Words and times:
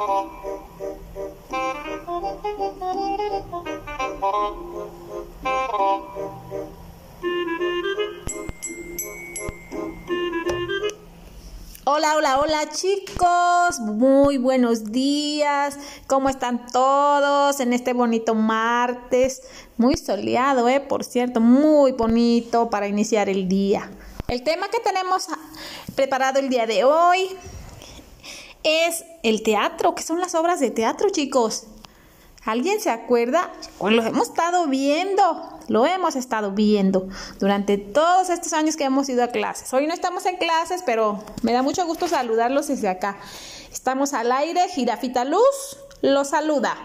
Hola, 0.00 0.30
hola, 12.16 12.38
hola 12.38 12.70
chicos, 12.70 13.80
muy 13.80 14.38
buenos 14.38 14.84
días, 14.92 15.76
¿cómo 16.06 16.28
están 16.28 16.66
todos 16.66 17.58
en 17.58 17.72
este 17.72 17.92
bonito 17.92 18.36
martes? 18.36 19.42
Muy 19.78 19.96
soleado, 19.96 20.68
¿eh? 20.68 20.78
Por 20.78 21.02
cierto, 21.02 21.40
muy 21.40 21.90
bonito 21.90 22.70
para 22.70 22.86
iniciar 22.86 23.28
el 23.28 23.48
día. 23.48 23.90
El 24.28 24.44
tema 24.44 24.68
que 24.68 24.78
tenemos 24.78 25.26
preparado 25.96 26.38
el 26.38 26.48
día 26.50 26.66
de 26.66 26.84
hoy 26.84 27.36
es 28.62 29.04
el 29.22 29.42
teatro, 29.42 29.94
¿qué 29.94 30.02
son 30.02 30.20
las 30.20 30.34
obras 30.34 30.60
de 30.60 30.70
teatro 30.70 31.10
chicos? 31.10 31.64
¿Alguien 32.44 32.80
se 32.80 32.90
acuerda? 32.90 33.52
Pues 33.78 33.94
lo 33.94 34.02
hemos 34.02 34.28
estado 34.28 34.66
viendo, 34.68 35.58
lo 35.68 35.84
hemos 35.86 36.16
estado 36.16 36.52
viendo 36.52 37.08
durante 37.38 37.76
todos 37.76 38.30
estos 38.30 38.52
años 38.52 38.76
que 38.76 38.84
hemos 38.84 39.08
ido 39.08 39.22
a 39.22 39.28
clases. 39.28 39.72
Hoy 39.74 39.86
no 39.86 39.92
estamos 39.92 40.24
en 40.26 40.36
clases, 40.36 40.82
pero 40.86 41.22
me 41.42 41.52
da 41.52 41.62
mucho 41.62 41.84
gusto 41.84 42.08
saludarlos 42.08 42.68
desde 42.68 42.88
acá. 42.88 43.18
Estamos 43.70 44.14
al 44.14 44.32
aire, 44.32 44.66
Girafita 44.68 45.24
Luz 45.24 45.38
los 46.00 46.28
saluda. 46.28 46.76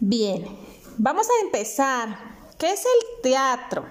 Bien, 0.00 0.44
vamos 0.96 1.28
a 1.28 1.44
empezar. 1.44 2.18
¿Qué 2.58 2.72
es 2.72 2.80
el 2.80 3.22
teatro? 3.22 3.84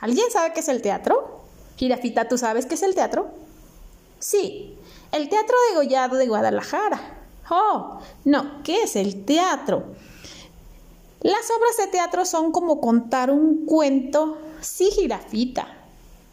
¿Alguien 0.00 0.30
sabe 0.30 0.52
qué 0.52 0.60
es 0.60 0.68
el 0.68 0.82
teatro? 0.82 1.40
Girafita, 1.76 2.28
¿tú 2.28 2.36
sabes 2.36 2.66
qué 2.66 2.74
es 2.74 2.82
el 2.82 2.94
teatro? 2.94 3.30
Sí, 4.18 4.76
el 5.12 5.28
Teatro 5.28 5.56
de 5.68 5.76
Gollado 5.76 6.16
de 6.16 6.26
Guadalajara 6.26 7.18
Oh, 7.50 8.00
no, 8.24 8.62
¿qué 8.62 8.82
es 8.82 8.96
el 8.96 9.24
teatro? 9.24 9.84
Las 11.20 11.50
obras 11.50 11.76
de 11.78 11.86
teatro 11.88 12.24
son 12.24 12.52
como 12.52 12.80
contar 12.80 13.30
un 13.30 13.64
cuento, 13.64 14.38
sí, 14.60 14.90
jirafita, 14.92 15.66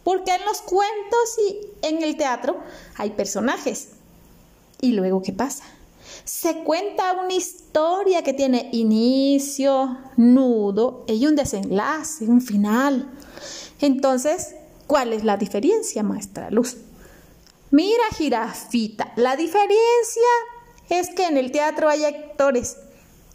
porque 0.04 0.34
en 0.34 0.44
los 0.44 0.60
cuentos 0.60 1.38
y 1.48 1.86
en 1.86 2.02
el 2.02 2.16
teatro 2.16 2.58
hay 2.96 3.10
personajes. 3.10 3.90
¿Y 4.80 4.92
luego 4.92 5.22
qué 5.22 5.32
pasa? 5.32 5.64
Se 6.24 6.62
cuenta 6.64 7.14
una 7.14 7.32
historia 7.32 8.22
que 8.22 8.34
tiene 8.34 8.68
inicio, 8.72 9.96
nudo 10.16 11.04
y 11.08 11.26
un 11.26 11.34
desenlace, 11.34 12.26
un 12.26 12.42
final. 12.42 13.10
Entonces, 13.80 14.54
¿cuál 14.86 15.14
es 15.14 15.24
la 15.24 15.36
diferencia, 15.36 16.02
maestra 16.02 16.50
Luz? 16.50 16.76
Mira, 17.70 18.04
jirafita, 18.16 19.12
la 19.16 19.36
diferencia 19.36 20.28
es 20.88 21.10
que 21.10 21.26
en 21.26 21.36
el 21.36 21.50
teatro 21.50 21.88
hay 21.88 22.04
actores 22.04 22.76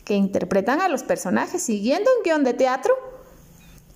que 0.05 0.15
interpretan 0.15 0.81
a 0.81 0.87
los 0.87 1.03
personajes 1.03 1.61
siguiendo 1.61 2.09
un 2.17 2.23
guion 2.23 2.43
de 2.43 2.53
teatro. 2.53 2.93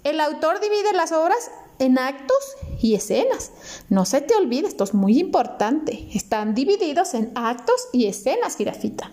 El 0.04 0.20
autor 0.20 0.60
divide 0.60 0.94
las 0.94 1.12
obras 1.12 1.52
en 1.80 1.98
actos 1.98 2.38
y 2.82 2.96
escenas. 2.96 3.52
No 3.90 4.06
se 4.06 4.22
te 4.22 4.36
olvide, 4.36 4.68
esto 4.68 4.84
es 4.84 4.94
muy 4.94 5.20
importante. 5.20 6.08
Están 6.14 6.54
divididos 6.54 7.14
en 7.14 7.32
actos 7.36 7.88
y 7.92 8.08
escenas, 8.08 8.56
Girafita. 8.58 9.12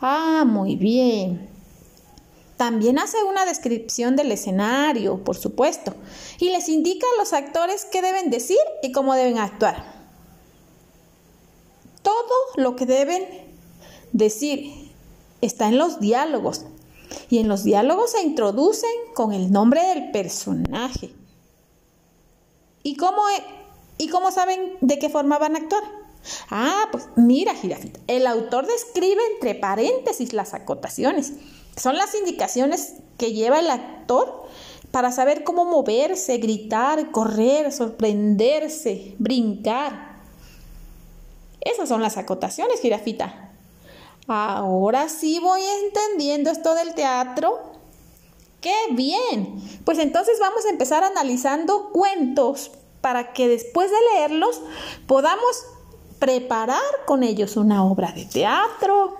Ah, 0.00 0.44
muy 0.46 0.76
bien. 0.76 1.48
También 2.56 2.98
hace 2.98 3.22
una 3.24 3.44
descripción 3.44 4.16
del 4.16 4.32
escenario, 4.32 5.24
por 5.24 5.36
supuesto, 5.36 5.94
y 6.38 6.50
les 6.50 6.68
indica 6.68 7.06
a 7.06 7.18
los 7.18 7.32
actores 7.32 7.86
qué 7.90 8.02
deben 8.02 8.30
decir 8.30 8.58
y 8.82 8.92
cómo 8.92 9.14
deben 9.14 9.38
actuar. 9.38 9.99
Todo 12.10 12.64
lo 12.64 12.76
que 12.76 12.86
deben 12.86 13.50
Decir 14.12 14.90
está 15.40 15.68
en 15.68 15.78
los 15.78 16.00
diálogos 16.00 16.64
y 17.28 17.38
en 17.38 17.48
los 17.48 17.62
diálogos 17.62 18.12
se 18.12 18.22
introducen 18.22 18.90
con 19.14 19.32
el 19.32 19.52
nombre 19.52 19.80
del 19.86 20.10
personaje. 20.10 21.12
¿Y 22.82 22.96
cómo, 22.96 23.28
e, 23.28 23.44
¿Y 23.98 24.08
cómo 24.08 24.32
saben 24.32 24.78
de 24.80 24.98
qué 24.98 25.08
forma 25.08 25.38
van 25.38 25.54
a 25.54 25.58
actuar? 25.60 25.82
Ah, 26.50 26.88
pues 26.90 27.04
mira, 27.16 27.54
Girafita, 27.54 28.00
el 28.08 28.26
autor 28.26 28.66
describe 28.66 29.20
entre 29.32 29.54
paréntesis 29.54 30.32
las 30.32 30.54
acotaciones. 30.54 31.32
Son 31.76 31.96
las 31.96 32.14
indicaciones 32.14 32.94
que 33.16 33.32
lleva 33.32 33.60
el 33.60 33.70
actor 33.70 34.48
para 34.90 35.12
saber 35.12 35.44
cómo 35.44 35.64
moverse, 35.64 36.38
gritar, 36.38 37.12
correr, 37.12 37.70
sorprenderse, 37.70 39.14
brincar. 39.18 40.09
Esas 41.60 41.88
son 41.88 42.02
las 42.02 42.16
acotaciones, 42.16 42.80
Girafita. 42.80 43.50
Ahora 44.26 45.08
sí 45.08 45.38
voy 45.40 45.60
entendiendo 45.84 46.50
esto 46.50 46.74
del 46.74 46.94
teatro. 46.94 47.58
¡Qué 48.60 48.74
bien! 48.92 49.60
Pues 49.84 49.98
entonces 49.98 50.38
vamos 50.40 50.64
a 50.66 50.70
empezar 50.70 51.02
analizando 51.02 51.90
cuentos 51.90 52.70
para 53.00 53.32
que 53.32 53.48
después 53.48 53.90
de 53.90 53.96
leerlos 54.14 54.60
podamos 55.06 55.64
preparar 56.18 56.82
con 57.06 57.22
ellos 57.22 57.56
una 57.56 57.84
obra 57.84 58.12
de 58.12 58.26
teatro. 58.26 59.16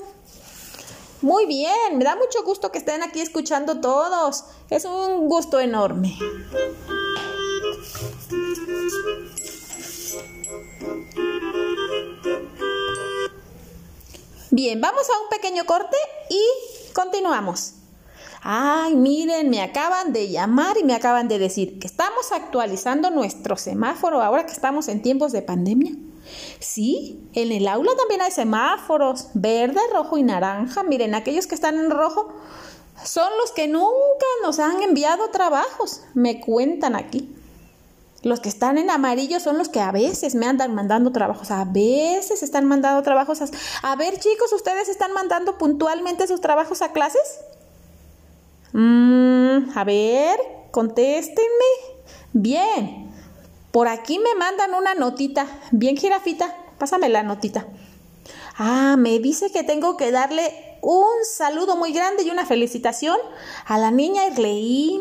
Muy 1.23 1.47
bien, 1.47 1.97
me 1.97 2.05
da 2.05 2.17
mucho 2.17 2.43
gusto 2.45 2.71
que 2.71 2.79
estén 2.79 3.03
aquí 3.03 3.21
escuchando 3.21 3.81
todos. 3.81 4.45
Es 4.69 4.85
un 4.85 5.29
gusto 5.29 5.59
enorme. 5.61 6.17
Bien, 14.53 14.81
vamos 14.81 15.09
a 15.09 15.23
un 15.23 15.29
pequeño 15.29 15.65
corte 15.65 15.97
y 16.29 16.93
continuamos. 16.93 17.75
Ay, 18.43 18.97
miren, 18.97 19.49
me 19.49 19.63
acaban 19.63 20.13
de 20.13 20.29
llamar 20.29 20.77
y 20.77 20.83
me 20.83 20.95
acaban 20.95 21.29
de 21.29 21.39
decir 21.39 21.79
que 21.79 21.87
estamos 21.87 22.33
actualizando 22.33 23.11
nuestro 23.11 23.57
semáforo 23.57 24.21
ahora 24.21 24.47
que 24.47 24.53
estamos 24.53 24.89
en 24.89 25.03
tiempos 25.03 25.31
de 25.31 25.43
pandemia. 25.43 25.93
Sí, 26.59 27.29
en 27.33 27.53
el 27.53 27.69
aula 27.69 27.93
también 27.97 28.23
hay 28.23 28.33
semáforos, 28.33 29.29
verde, 29.35 29.81
rojo 29.93 30.19
y 30.19 30.25
naranja. 30.25 30.83
Miren, 30.83 31.15
aquellos 31.15 31.47
que 31.47 31.55
están 31.55 31.79
en 31.79 31.89
rojo 31.89 32.35
son 33.05 33.31
los 33.41 33.53
que 33.53 33.69
nunca 33.69 34.27
nos 34.43 34.59
han 34.59 34.83
enviado 34.83 35.31
trabajos, 35.31 36.03
me 36.15 36.41
cuentan 36.41 36.97
aquí. 36.97 37.33
Los 38.23 38.41
que 38.41 38.51
están 38.51 38.77
en 38.77 38.91
amarillo 38.91 39.41
son 39.41 39.57
los 39.57 39.71
que 39.71 39.81
a 39.81 39.93
veces 39.93 40.35
me 40.35 40.47
andan 40.47 40.75
mandando 40.75 41.11
trabajos, 41.11 41.51
a 41.51 41.65
veces 41.65 42.43
están 42.43 42.67
mandando 42.67 43.03
trabajos. 43.03 43.41
A, 43.83 43.97
ver, 43.97 44.19
chicos, 44.19 44.53
¿ustedes 44.53 44.89
están 44.91 45.13
mandando 45.13 45.57
puntualmente 45.57 46.27
sus 46.27 46.41
trabajos 46.43 46.83
a 46.83 46.93
clases? 46.93 47.41
Mm, 48.73 49.71
a 49.75 49.85
ver, 49.85 50.39
contéstenme. 50.71 51.71
Bien, 52.35 53.11
por 53.71 53.89
aquí 53.89 54.19
me 54.19 54.35
mandan 54.35 54.75
una 54.75 54.95
notita. 54.95 55.47
Bien, 55.71 55.97
jirafita, 55.97 56.55
pásame 56.79 57.09
la 57.09 57.23
notita. 57.23 57.67
Ah, 58.59 58.97
me 58.99 59.19
dice 59.19 59.51
que 59.51 59.63
tengo 59.63 59.97
que 59.97 60.11
darle 60.11 60.53
un 60.83 61.25
saludo 61.25 61.77
muy 61.77 61.93
grande 61.93 62.23
y 62.23 62.31
una 62.31 62.45
felicitación 62.45 63.17
a 63.65 63.79
la 63.79 63.91
niña 63.91 64.27
Irleí, 64.27 65.01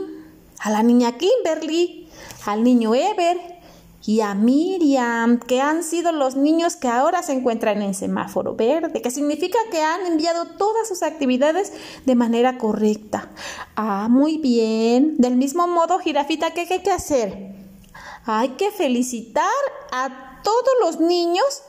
a 0.60 0.70
la 0.70 0.84
niña 0.84 1.18
Kimberly, 1.18 1.99
al 2.46 2.64
niño 2.64 2.96
Ever 2.96 3.60
y 4.06 4.22
a 4.22 4.34
Miriam, 4.34 5.40
que 5.40 5.62
han 5.62 5.84
sido 5.84 6.12
los 6.12 6.36
niños 6.36 6.76
que 6.76 6.88
ahora 6.88 7.22
se 7.22 7.34
encuentran 7.34 7.82
en 7.82 7.94
semáforo 7.94 8.56
verde, 8.56 9.02
que 9.02 9.12
significa 9.12 9.60
que 9.72 9.84
han 9.84 10.06
enviado 10.06 10.46
todas 10.58 10.88
sus 10.88 11.04
actividades 11.04 11.74
de 12.06 12.16
manera 12.16 12.58
correcta. 12.58 13.30
Ah, 13.76 14.08
muy 14.10 14.38
bien. 14.38 15.18
Del 15.18 15.36
mismo 15.36 15.68
modo, 15.68 16.00
jirafita, 16.00 16.52
¿qué 16.52 16.62
hay 16.70 16.82
que 16.82 16.92
hacer? 16.92 17.56
Hay 18.26 18.50
que 18.50 18.72
felicitar 18.72 19.46
a 19.92 20.42
todos 20.44 20.74
los 20.82 21.00
niños 21.00 21.64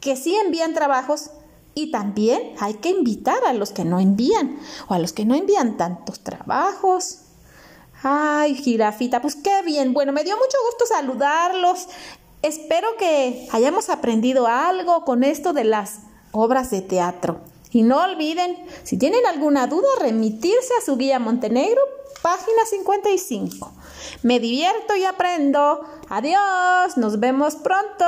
que 0.00 0.16
sí 0.16 0.34
envían 0.34 0.74
trabajos 0.74 1.30
y 1.74 1.90
también 1.90 2.54
hay 2.58 2.74
que 2.74 2.90
invitar 2.90 3.44
a 3.46 3.52
los 3.52 3.70
que 3.70 3.84
no 3.84 4.00
envían 4.00 4.58
o 4.88 4.94
a 4.94 4.98
los 4.98 5.12
que 5.12 5.24
no 5.24 5.34
envían 5.34 5.76
tantos 5.76 6.20
trabajos. 6.20 7.25
Ay, 8.08 8.54
jirafita, 8.54 9.20
pues 9.20 9.34
qué 9.34 9.62
bien. 9.64 9.92
Bueno, 9.92 10.12
me 10.12 10.22
dio 10.22 10.36
mucho 10.36 10.56
gusto 10.68 10.86
saludarlos. 10.86 11.88
Espero 12.40 12.86
que 12.96 13.48
hayamos 13.50 13.90
aprendido 13.90 14.46
algo 14.46 15.04
con 15.04 15.24
esto 15.24 15.52
de 15.52 15.64
las 15.64 16.02
obras 16.30 16.70
de 16.70 16.82
teatro. 16.82 17.40
Y 17.72 17.82
no 17.82 18.00
olviden, 18.00 18.64
si 18.84 18.96
tienen 18.96 19.26
alguna 19.26 19.66
duda, 19.66 19.88
remitirse 19.98 20.72
a 20.80 20.84
su 20.84 20.96
guía 20.96 21.18
Montenegro, 21.18 21.80
página 22.22 22.64
55. 22.70 23.72
Me 24.22 24.38
divierto 24.38 24.94
y 24.94 25.02
aprendo. 25.02 25.80
Adiós, 26.08 26.96
nos 26.96 27.18
vemos 27.18 27.56
pronto. 27.56 28.04